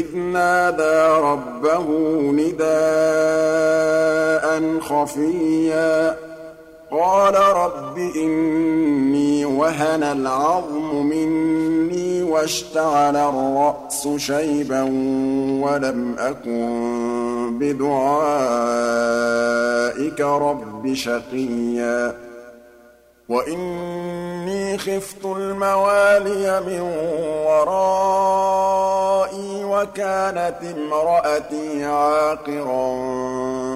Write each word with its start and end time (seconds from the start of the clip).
إذ 0.00 0.16
نادى 0.16 0.98
ربه 1.22 1.86
نداء 2.40 2.64
خفيا. 4.80 6.16
قال 6.90 7.34
رب 7.34 7.98
إني 7.98 9.44
وهن 9.44 10.02
العظم 10.02 11.06
مني 11.06 12.22
واشتعل 12.22 13.16
الرأس 13.16 14.08
شيبا 14.16 14.82
ولم 15.62 16.16
أكن 16.18 17.58
بدعائك 17.58 18.20
رب 20.20 20.94
شقيا. 20.94 22.14
وإني 23.28 24.78
خفت 24.78 25.24
الموالي 25.24 26.60
من 26.66 26.80
ورائي 27.46 29.49
وكانت 29.80 30.56
امرأتي 30.76 31.84
عاقرا 31.84 32.98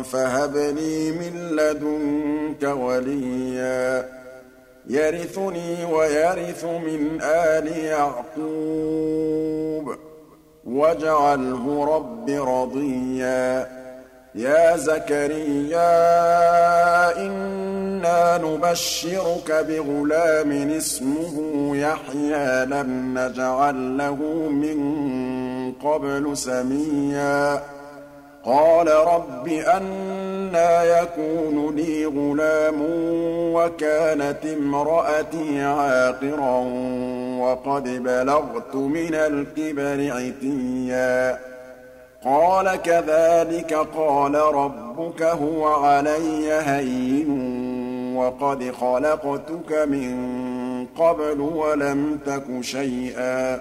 فهب 0.03 0.57
لي 0.57 1.11
من 1.11 1.57
لدنك 1.57 2.77
وليا. 2.77 4.09
يرثني 4.87 5.85
ويرث 5.85 6.65
من 6.65 7.19
آل 7.23 7.77
يعقوب. 7.77 8.45
واجعله 10.65 11.85
رب 11.97 12.31
رضيا. 12.31 13.69
يا 14.35 14.77
زكريا 14.77 15.87
إنا 17.27 18.39
نبشرك 18.39 19.67
بغلام 19.69 20.71
اسمه 20.71 21.77
يحيى 21.77 22.65
لم 22.65 23.19
نجعل 23.19 23.99
له 23.99 24.15
من 24.51 24.79
قبل 25.85 26.37
سميا. 26.37 27.63
قال 28.45 28.89
رب 28.89 29.49
أنى 29.49 30.89
يكون 30.89 31.77
لي 31.77 32.07
غلام 32.07 32.83
وكانت 33.55 34.39
امرأتي 34.59 35.63
عاقرا 35.63 36.59
وقد 37.41 37.83
بلغت 37.83 38.75
من 38.75 39.15
الكبر 39.15 40.13
عتيا. 40.13 41.39
قال 42.25 42.77
كذلك 42.83 43.75
قال 43.97 44.35
ربك 44.35 45.23
هو 45.23 45.67
علي 45.67 46.53
هين 46.53 47.31
وقد 48.17 48.73
خلقتك 48.81 49.73
من 49.87 50.17
قبل 50.99 51.41
ولم 51.41 52.19
تك 52.27 52.45
شيئا. 52.61 53.61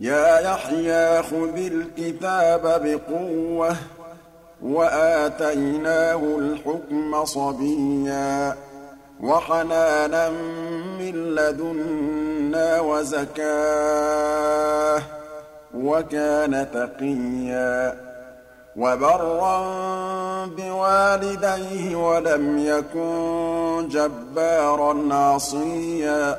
يا 0.00 0.40
يحيى 0.40 1.22
خذ 1.22 1.56
الكتاب 1.56 2.62
بقوة 2.84 3.76
وآتيناه 4.62 6.16
الحكم 6.38 7.24
صبيا 7.24 8.56
وحنانا 9.20 10.30
من 10.98 11.34
لدنا 11.34 12.80
وزكاة 12.80 14.16
وكان 15.74 16.66
تقيا 16.74 18.06
وبرا 18.76 19.56
بوالديه 20.46 21.96
ولم 21.96 22.58
يكن 22.58 23.88
جبارا 23.88 25.14
عصيا 25.14 26.38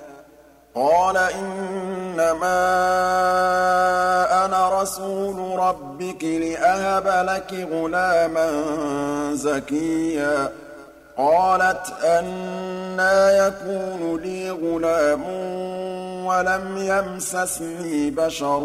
قال 0.75 1.17
إنما 1.17 2.61
أنا 4.45 4.81
رسول 4.81 5.59
ربك 5.59 6.23
لأهب 6.23 7.27
لك 7.27 7.67
غلاما 7.71 8.49
زكيا. 9.33 10.51
قالت 11.17 11.93
أنى 12.03 13.37
يكون 13.37 14.19
لي 14.21 14.51
غلام 14.51 15.23
ولم 16.25 16.77
يمسسني 16.77 18.09
بشر 18.09 18.63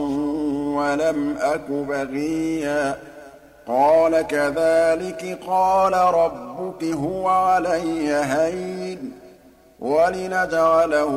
ولم 0.78 1.36
أك 1.40 1.70
بغيا. 1.70 2.96
قال 3.68 4.22
كذلك 4.22 5.38
قال 5.46 5.92
ربك 5.92 6.84
هو 6.84 7.28
علي 7.28 8.14
هين. 8.14 9.15
ولنجعله 9.80 11.14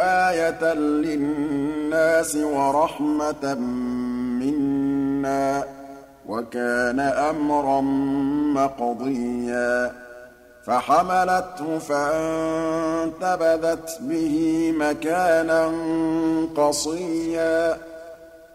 آية 0.00 0.74
للناس 0.74 2.36
ورحمة 2.36 3.54
منا 4.40 5.64
وكان 6.28 7.00
أمرا 7.00 7.80
مقضيا. 8.54 9.92
فحملته 10.66 11.78
فانتبذت 11.78 13.98
به 14.00 14.72
مكانا 14.78 15.72
قصيا. 16.56 17.76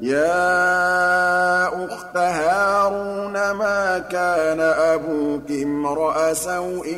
يَا 0.00 1.84
أُخْتَ 1.84 2.16
هَارُونَ 2.16 3.32
مَا 3.32 3.98
كَانَ 3.98 4.60
أَبُوكِ 4.60 5.50
امْرَأَ 5.50 6.34
سَوْءٍ 6.34 6.96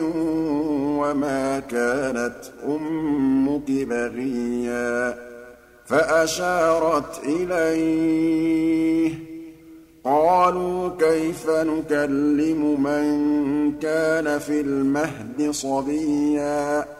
وَمَا 1.00 1.60
كَانَتْ 1.60 2.44
أُمُّكِ 2.68 3.70
بَغِيًّا؟ 3.70 5.14
فَأَشَارَتْ 5.86 7.20
إِلَيْهِ. 7.24 9.14
قَالُوا 10.04 10.90
كَيْفَ 10.98 11.50
نُكَلِّمُ 11.50 12.82
مَن 12.82 13.72
كَانَ 13.78 14.38
فِي 14.38 14.60
الْمَهْدِ 14.60 15.50
صَبِيًّا؟ 15.50 16.99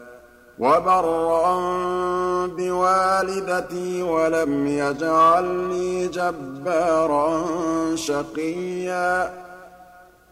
وَبَرًّا 0.61 1.57
بِوَالِدَتِي 2.47 4.01
وَلَمْ 4.01 4.67
يَجْعَلْنِي 4.67 6.07
جَبَّارًا 6.07 7.45
شَقِيًّا. 7.95 9.29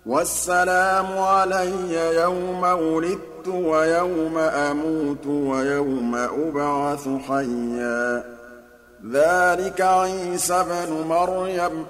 وَالسَّلَامُ 0.05 1.05
عَلَيَّ 1.17 2.15
يَوْمَ 2.15 2.63
وُلِدتُّ 2.63 3.47
وَيَوْمَ 3.47 4.37
أَمُوتُ 4.37 5.27
وَيَوْمَ 5.27 6.15
أُبْعَثُ 6.15 7.07
حَيًّا. 7.27 8.23
ذَٰلِكَ 9.11 9.81
عِيسَى 9.81 10.53
ابْنُ 10.53 11.07
مَرْيَمَ. 11.07 11.85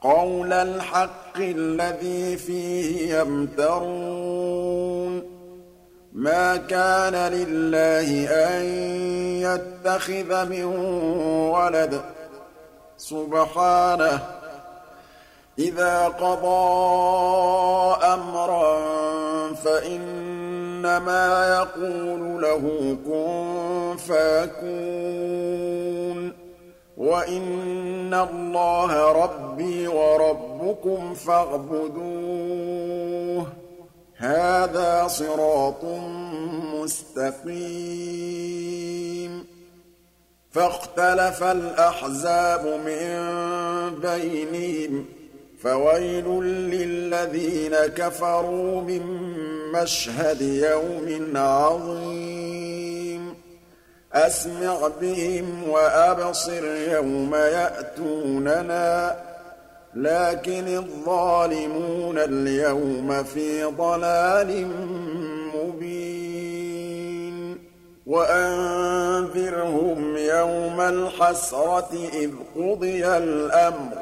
قَوْلَ 0.00 0.52
الْحَقِّ 0.52 1.36
الَّذِي 1.38 2.36
فِيهِ 2.36 3.18
يَمْتَرُونَ. 3.18 4.43
مَا 6.14 6.56
كَانَ 6.56 7.32
لِلَّهِ 7.32 8.28
أَن 8.30 8.62
يَتَّخِذَ 9.42 10.48
مِن 10.48 10.64
وَلَدٍ 11.50 11.94
ۖ. 11.94 11.98
سُبْحَانَهُ 12.96 14.16
ۖ. 14.16 14.20
إِذَا 15.58 16.08
قَضَىٰ 16.08 17.96
أَمْرًا 18.14 18.82
فَإِنَّمَا 19.54 21.48
يَقُولُ 21.48 22.42
لَهُ 22.42 22.96
كُن 23.06 23.96
فَيَكُونُ 23.96 24.70
ۚ. 26.30 26.34
وَإِنَّ 26.96 28.14
اللَّهَ 28.14 29.12
رَبِّي 29.12 29.88
وَرَبُّكُمْ 29.88 31.14
فَاعْبُدُوهُ 31.14 33.13
صِرَاطٌ 35.08 35.84
مُّسْتَقِيمٌ. 36.74 37.44
فَاخْتَلَفَ 40.52 41.42
الْأَحْزَابُ 41.42 42.66
مِن 42.66 43.34
بَيْنِهِمْ 44.00 45.04
ۖ 45.04 45.06
فَوَيْلٌ 45.62 46.42
لِّلَّذِينَ 46.44 47.76
كَفَرُوا 47.76 48.82
مِن 48.82 49.02
مَّشْهَدِ 49.72 50.42
يَوْمٍ 50.42 51.36
عَظِيمٍ. 51.36 53.34
أَسْمِعْ 54.12 54.88
بِهِمْ 55.00 55.68
وَأَبْصِرْ 55.68 56.64
يَوْمَ 56.66 57.34
يَأْتُونَنَا. 57.34 59.16
لكن 59.96 60.68
الظالمون 60.68 62.18
اليوم 62.18 63.22
في 63.22 63.64
ضلال 63.64 64.68
مبين. 65.54 67.58
وأنذرهم 68.06 70.16
يوم 70.16 70.80
الحسرة 70.80 71.90
إذ 72.12 72.30
قضي 72.56 73.06
الأمر. 73.06 73.98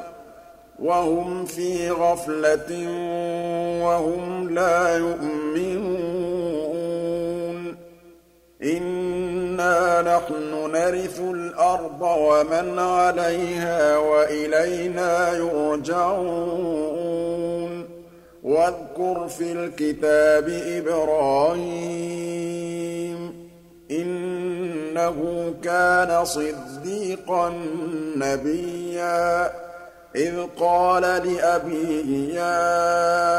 وهم 0.79 1.45
في 1.45 1.89
غفلة 1.89 2.87
وهم 3.83 4.49
لا 4.49 4.97
يؤمنون. 4.97 6.22
نَحْنُ 10.13 10.71
نَرِثُ 10.71 11.19
الْأَرْضَ 11.19 12.01
وَمَنْ 12.01 12.79
عَلَيْهَا 12.79 13.97
وَإِلَيْنَا 13.97 15.31
يُرْجَعُونَ. 15.37 16.43
وَاذْكُرْ 18.43 19.27
فِي 19.27 19.51
الْكِتَابِ 19.51 20.49
إِبْرَاهِيمَ 20.49 21.53
إِنَّهُ 23.91 25.53
كَانَ 25.63 26.25
صِدِّيقًا 26.25 27.49
نَّبِيًّا. 28.17 29.51
إِذْ 30.15 30.33
قَالَ 30.59 31.01
لِأَبِيهِ 31.01 32.33
يَا 32.33 33.32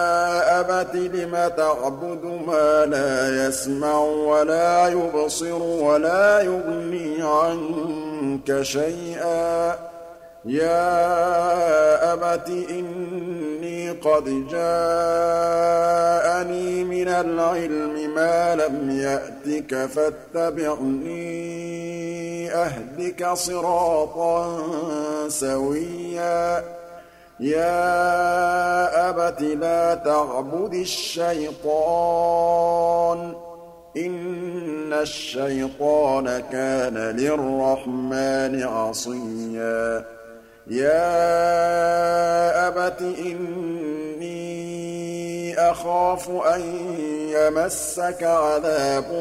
أَبَتِ 0.60 0.94
لِمَ 0.94 1.50
تَعْبُدُ 1.56 2.24
مَا 2.46 2.86
لَا 2.86 3.46
يَسْمَعُ 3.48 3.98
وَلَا 3.98 4.88
يُبْصِرُ 4.88 5.62
وَلَا 5.62 6.40
يُغْنِي 6.40 7.22
عَنكَ 7.22 8.62
شَيْئًا. 8.62 9.78
يَا 10.44 12.12
أَبَتِ 12.12 12.48
إِنِّي 12.48 13.90
قَدْ 13.90 14.24
جَاءَنِي 14.50 15.24
مِنَ 16.84 17.08
الْعِلْمِ 17.08 18.14
مَا 18.14 18.54
لَمْ 18.54 18.90
يَأْتِكَ 18.90 19.86
فَاتَّبِعْنِي 19.86 21.24
أَهْدِكَ 22.52 23.32
صِرَاطًا 23.32 24.58
سَوِيًّا. 25.28 26.83
يَا 27.40 29.10
أَبَتِ 29.10 29.42
لَا 29.42 29.94
تَعْبُدِ 29.94 30.74
الشَّيْطَانَ 30.74 31.74
ۖ 33.32 33.36
إِنَّ 33.96 34.92
الشَّيْطَانَ 34.92 36.42
كَانَ 36.52 36.94
لِلرَّحْمَٰنِ 36.94 38.62
عَصِيًّا. 38.62 40.04
يَا 40.66 41.08
أَبَتِ 42.68 43.00
إِنِّي 43.00 44.34
أَخَافُ 45.58 46.30
أَن 46.30 46.60
يَمَسَّكَ 47.30 48.22
عَذَابٌ 48.22 49.12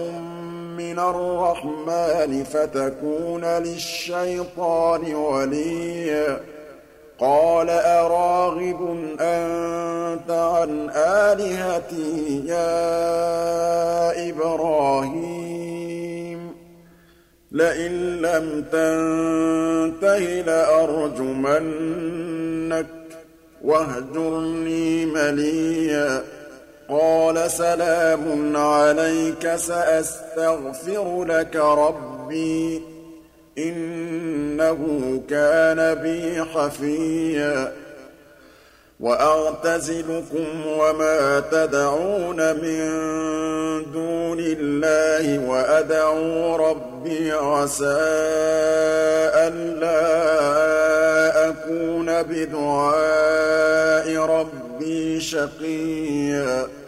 مِّنَ 0.77 0.99
الرَّحْمَٰنِ 0.99 2.43
فَتَكُونَ 2.43 3.45
لِلشَّيْطَانِ 3.45 5.15
وَلِيًّا. 5.15 6.39
قَالَ 7.19 7.69
أَرَاغِبٌ 7.69 8.97
أَنتَ 9.19 10.31
عَنْ 10.31 10.89
آلِهَتِي 10.95 12.47
يَا 12.47 14.29
إِبْرَاهِيمُ؟ 14.29 16.53
لَئِن 17.51 18.21
لَّمْ 18.21 18.65
تَنتَهِ 18.71 20.41
لَأَرْجُمَنَّكَ 20.41 22.85
وَاهْجُرْنِي 23.63 25.05
مَلِيًّا. 25.05 26.23
قَالَ 26.89 27.51
سَلَامٌ 27.51 28.57
عَلَيْكَ 28.57 29.55
سَأَسْتَغْفِرُ 29.55 31.25
لَكَ 31.25 31.55
رَبِّي 31.55 32.79
ۖ. 32.79 32.92
إِنَّهُ 33.57 35.21
كَانَ 35.29 35.95
بِي 35.95 36.43
حَفِيًّا. 36.43 37.73
وَأَعْتَزِلُكُمْ 38.99 40.67
وَمَا 40.67 41.39
تَدْعُونَ 41.39 42.53
مِن 42.53 42.81
دُونِ 43.91 44.39
اللَّهِ 44.39 45.49
وَأَدْعُو 45.49 46.55
رَبِّي 46.55 47.31
عَسَىٰ 47.31 47.85
أَلَّا 49.47 49.99
أَكُونَ 51.49 52.23
بِدُعَاءِ 52.23 54.15
رَبِّي 54.17 55.19
شَقِيًّا. 55.19 56.82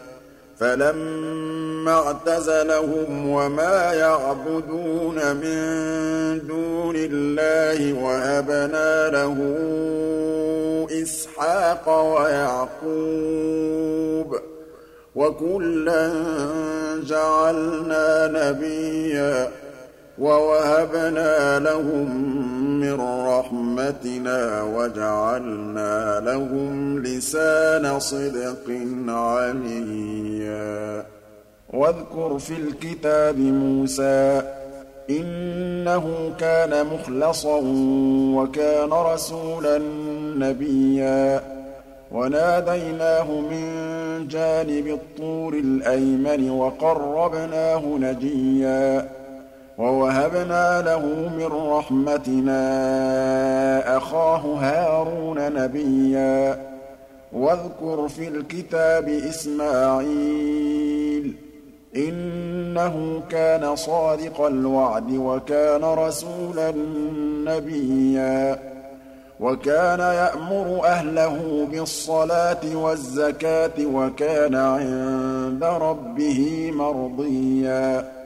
فَلَمَّا 0.60 1.92
اعْتَزَلَهُمْ 1.92 3.28
وَمَا 3.30 3.92
يَعْبُدُونَ 3.92 5.36
مِن 5.36 5.58
دُونِ 6.46 6.94
اللَّهِ 6.96 8.04
وَهَبْنَا 8.04 9.08
لَهُ 9.10 9.36
إِسْحَاقَ 11.02 11.88
وَيَعْقُوبَ 12.14 12.76
ۖ 14.36 14.40
وَكُلًّا 15.14 16.12
جَعَلْنَا 17.06 18.26
نَبِيًّا 18.26 19.65
وَوَهَبْنَا 20.18 21.58
لَهُم 21.58 22.30
مِّن 22.80 23.00
رَّحْمَتِنَا 23.00 24.62
وَجَعَلْنَا 24.62 26.20
لَهُمْ 26.20 26.98
لِسَانَ 27.02 27.98
صِدْقٍ 27.98 28.70
عَلِيًّا. 29.08 31.04
وَاذْكُرْ 31.72 32.38
فِي 32.38 32.54
الْكِتَابِ 32.54 33.38
مُوسَىٰ 33.38 34.42
ۚ 34.42 34.44
إِنَّهُ 35.10 36.32
كَانَ 36.40 36.86
مُخْلَصًا 36.86 37.60
وَكَانَ 38.36 38.90
رَسُولًا 38.92 39.78
نَّبِيًّا. 40.38 41.40
وَنَادَيْنَاهُ 42.12 43.40
مِن 43.40 43.64
جَانِبِ 44.28 44.86
الطُّورِ 44.86 45.54
الْأَيْمَنِ 45.54 46.50
وَقَرَّبْنَاهُ 46.50 47.98
نَجِيًّا. 48.00 49.25
وَوَهَبْنَا 49.78 50.82
لَهُ 50.82 51.30
مِن 51.38 51.46
رَّحْمَتِنَا 51.46 52.56
أَخَاهُ 53.96 54.38
هَارُونَ 54.38 55.52
نَبِيًّا. 55.52 56.58
وَاذْكُرْ 57.32 58.08
فِي 58.08 58.28
الْكِتَابِ 58.28 59.08
إِسْمَاعِيلَ 59.08 61.32
ۚ 61.32 61.36
إِنَّهُ 61.96 63.22
كَانَ 63.30 63.76
صَادِقَ 63.76 64.40
الْوَعْدِ 64.40 65.12
وَكَانَ 65.12 65.84
رَسُولًا 65.84 66.70
نَّبِيًّا. 67.46 68.58
وَكَانَ 69.40 70.00
يَأْمُرُ 70.00 70.80
أَهْلَهُ 70.84 71.68
بِالصَّلَاةِ 71.72 72.76
وَالزَّكَاةِ 72.76 73.86
وَكَانَ 73.94 74.54
عِندَ 74.54 75.64
رَبِّهِ 75.64 76.70
مَرْضِيًّا. 76.74 78.25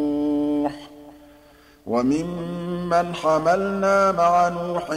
وَمِمَّنْ 1.87 3.15
حَمَلْنَا 3.15 4.11
مَعَ 4.11 4.49
نُوحٍ 4.49 4.89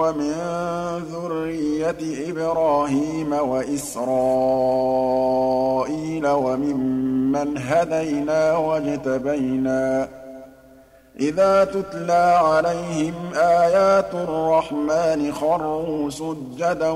وَمِن 0.00 0.34
ذُرِّيَّةِ 1.12 2.30
إِبْرَاهِيمَ 2.30 3.32
وَإِسْرَائِيلَ 3.32 4.06
وَمِمَّنْ 6.26 7.58
هَدَيْنَا 7.58 8.56
وَاجْتَبَيْنَا 8.56 10.04
ۚ 10.06 10.08
إِذَا 11.20 11.64
تُتْلَىٰ 11.64 12.40
عَلَيْهِمْ 12.44 13.14
آيَاتُ 13.34 14.14
الرَّحْمَٰنِ 14.14 15.32
خَرُّوا 15.32 16.10
سُجَّدًا 16.10 16.90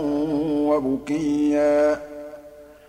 وَبُكِيًّا 0.71 2.08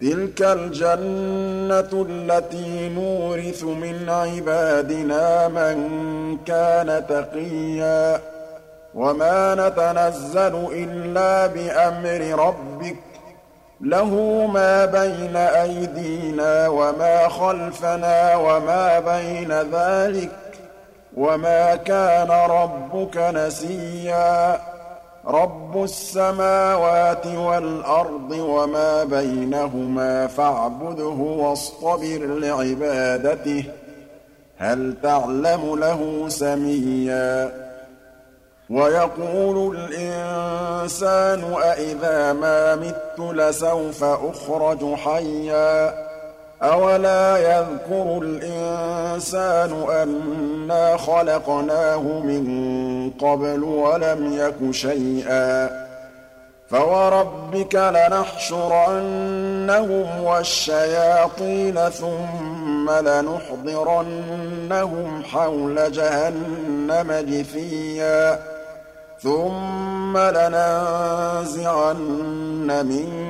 تِلْكَ 0.00 0.42
الْجَنَّةُ 0.42 2.06
الَّتِي 2.08 2.88
نُورِثُ 2.88 3.64
مِنْ 3.64 4.08
عِبَادِنَا 4.08 5.48
مَن 5.48 5.76
كَانَ 6.46 7.06
تَقِيًّا 7.08 8.16
ۖ 8.16 8.20
وَمَا 8.94 9.54
نَتَنَزَّلُ 9.54 10.68
إِلَّا 10.72 11.46
بِأَمْرِ 11.46 12.46
رَبِّكَ 12.46 12.94
ۖ 12.94 13.20
لَهُ 13.80 14.10
مَا 14.46 14.84
بَيْنَ 14.84 15.36
أَيْدِينَا 15.36 16.68
وَمَا 16.68 17.28
خَلْفَنَا 17.28 18.36
وَمَا 18.36 18.98
بَيْنَ 18.98 19.52
ذَٰلِكَ 19.52 20.30
ۚ 20.30 20.56
وَمَا 21.16 21.74
كَانَ 21.76 22.30
رَبُّكَ 22.30 23.16
نَسِيًّا 23.16 24.69
رَّبُّ 25.26 25.84
السَّمَاوَاتِ 25.84 27.26
وَالْأَرْضِ 27.26 28.30
وَمَا 28.30 29.04
بَيْنَهُمَا 29.04 30.26
فَاعْبُدْهُ 30.26 31.04
وَاصْطَبِرْ 31.04 32.26
لِعِبَادَتِهِ 32.26 33.62
ۚ 33.62 33.66
هَلْ 34.58 34.96
تَعْلَمُ 35.02 35.78
لَهُ 35.78 36.28
سَمِيًّا؟ 36.28 37.52
وَيَقُولُ 38.70 39.76
الْإِنسَانُ 39.76 41.52
أَإِذَا 41.62 42.32
مَا 42.32 42.74
مِتُّ 42.76 43.20
لَسَوْفَ 43.20 44.04
أُخْرَجُ 44.04 44.94
حَيًّا 44.94 46.09
أَوَلَا 46.62 47.36
يَذْكُرُ 47.38 48.18
الْإِنسَانُ 48.22 49.72
أَنَّا 49.90 50.96
خَلَقْنَاهُ 50.96 52.02
مِن 52.02 53.10
قَبْلُ 53.10 53.62
وَلَمْ 53.64 54.32
يَكُ 54.32 54.70
شَيْئًا 54.70 55.70
فَوَرَبِّكَ 56.70 57.74
لَنَحْشُرَنَّهُمْ 57.74 59.00
وَالشَّيَاطِينَ 60.24 61.90
ثُمَّ 61.90 62.90
لَنُحْضِرَنَّهُمْ 62.90 64.42
حَوْلَ 65.24 65.92
جَهَنَّمَ 65.92 67.12
جِثِيًّا 67.12 68.38
ثُمَّ 69.22 70.18
لَنَنزِعَنَّ 70.18 71.46
مِن 72.86 73.29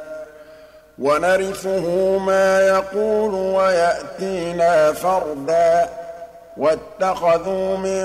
وَنَرِثُهُ 0.99 2.17
مَا 2.17 2.61
يَقُولُ 2.61 3.33
وَيَأْتِينَا 3.33 4.91
فَرْدًا. 4.91 5.89
وَاتَّخَذُوا 6.57 7.77
مِن 7.77 8.03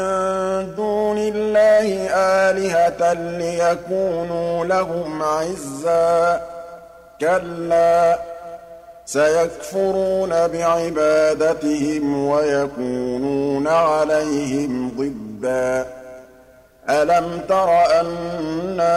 دُونِ 0.74 1.18
اللَّهِ 1.18 2.08
آلِهَةً 2.14 3.12
لِّيَكُونُوا 3.12 4.64
لَهُمْ 4.64 5.22
عِزًّا. 5.22 6.40
كَلَّا 7.20 8.16
ۚ 8.16 8.18
سَيَكْفُرُونَ 9.06 10.48
بِعِبَادَتِهِمْ 10.48 12.28
وَيَكُونُونَ 12.28 13.68
عَلَيْهِمْ 13.68 14.92
ضِدًّا. 14.98 15.95
أَلَمْ 16.90 17.40
تَرَ 17.48 18.00
أَنَّا 18.00 18.96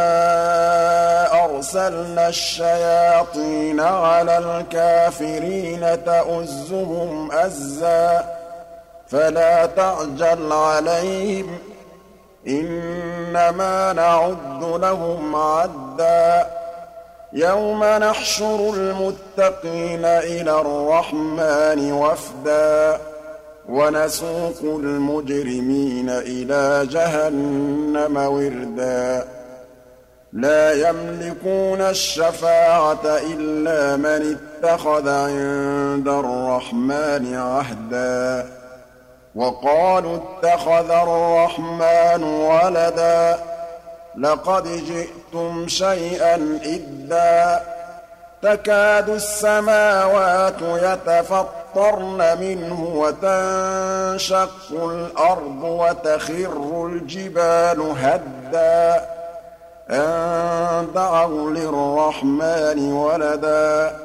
أَرْسَلْنَا 1.46 2.28
الشَّيَاطِينَ 2.28 3.80
عَلَى 3.80 4.38
الْكَافِرِينَ 4.38 6.04
تَؤُزُّهُمْ 6.06 7.32
أَزًّا 7.32 8.26
فَلَا 9.08 9.66
تَعْجَلْ 9.66 10.54
عَلَيْهِمْ 10.54 11.58
ۖ 11.58 11.62
إِنَّمَا 12.48 13.94
نَعُدُّ 13.94 14.64
لَهُمْ 14.64 15.36
عَدًّا 15.36 16.48
يَوْمَ 17.34 17.84
نَحْشُرُ 17.84 18.74
الْمُتَّقِينَ 18.74 20.06
إِلَى 20.06 20.52
الرَّحْمَٰنِ 20.52 21.92
وَفْدًا 21.92 23.00
وَنَسُوقُ 23.70 24.62
الْمُجْرِمِينَ 24.64 26.10
إِلَىٰ 26.10 26.88
جَهَنَّمَ 26.92 28.18
وِرْدًا. 28.18 29.28
لَّا 30.34 30.90
يَمْلِكُونَ 30.90 31.82
الشَّفَاعَةَ 31.82 33.06
إِلَّا 33.06 33.96
مَنِ 33.96 34.38
اتَّخَذَ 34.38 35.10
عِندَ 35.10 36.08
الرَّحْمَٰنِ 36.08 37.36
عَهْدًا. 37.36 38.50
وَقَالُوا 39.36 40.18
اتَّخَذَ 40.18 40.92
الرَّحْمَٰنُ 40.92 42.24
وَلَدًا. 42.24 43.40
لَّقَدْ 44.18 44.64
جِئْتُمْ 44.64 45.68
شَيْئًا 45.68 46.60
إِدًّا. 46.66 47.62
تَكَادُ 48.42 49.10
السَّمَاوَاتُ 49.10 50.62
يَتَفَطَّرْنَ 50.62 51.59
مِنْهُ 52.42 52.84
وَتَنشَقُّ 52.96 54.72
الْأَرْضُ 54.72 55.64
وَتَخِرُّ 55.64 56.86
الْجِبَالُ 56.86 57.94
هَدًّا. 57.98 59.06
أَن 59.90 60.88
دَعَوْا 60.96 61.52
لِلرَّحْمَٰنِ 61.52 62.94
وَلَدًا. 62.94 63.96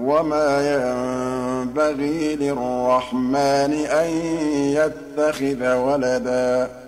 وَمَا 0.00 0.74
يَنبَغِي 0.74 2.36
لِلرَّحْمَٰنِ 2.36 3.72
أَن 3.72 4.10
يَتَّخِذَ 4.54 5.74
وَلَدًا. 5.74 6.87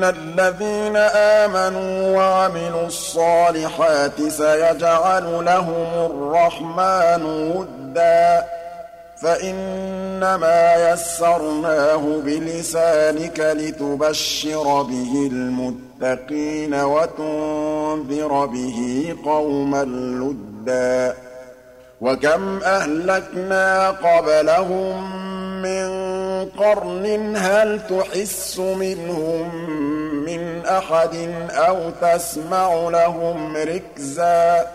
إِنَّ 0.00 0.04
الَّذِينَ 0.04 0.96
آمَنُوا 0.96 2.16
وَعَمِلُوا 2.16 2.86
الصَّالِحَاتِ 2.86 4.22
سَيَجْعَلُ 4.28 5.44
لَهُمُ 5.44 6.10
الرَّحْمَٰنُ 6.10 7.22
وُدًّا 7.56 8.44
فَإِنَّمَا 9.22 10.90
يَسَّرْنَاهُ 10.92 12.20
بِلِسَانِكَ 12.24 13.40
لِتُبَشِّرَ 13.40 14.82
بِهِ 14.82 15.28
الْمُتَّقِينَ 15.32 16.74
وَتُنذِرَ 16.74 18.46
بِهِ 18.46 19.14
قَوْمًا 19.24 19.84
لُّدًّا 19.84 21.14
وَكَمْ 22.00 22.60
أَهْلَكْنَا 22.62 23.90
قَبْلَهُم 23.90 25.20
مِّن 25.62 25.88
قَرْنٍ 26.58 27.36
هَلْ 27.36 27.80
تُحِسُّ 27.88 28.58
مِنْهُم 28.58 29.50
مِّنْ 30.30 30.66
أَحَدٍ 30.66 31.14
أَوْ 31.50 31.90
تَسْمَعُ 31.90 32.90
لَهُمْ 32.90 33.56
رِكْزًا 33.56 34.66